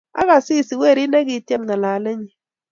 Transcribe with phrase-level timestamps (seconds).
[0.19, 2.31] Ak Asisi, werit ne kitiem ngalalenyi